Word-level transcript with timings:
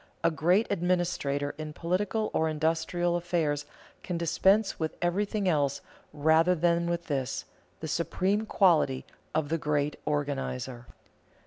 A 0.23 0.31
great 0.31 0.65
administrator 0.71 1.53
in 1.59 1.73
political 1.73 2.31
or 2.33 2.49
industrial 2.49 3.15
affairs 3.15 3.67
can 4.01 4.17
dispense 4.17 4.79
with 4.79 4.97
everything 4.99 5.47
else 5.47 5.81
rather 6.11 6.55
than 6.55 6.89
with 6.89 7.05
this, 7.05 7.45
the 7.81 7.87
supreme 7.87 8.47
quality 8.47 9.05
of 9.35 9.49
the 9.49 9.59
great 9.59 9.97
organizer. 10.05 10.87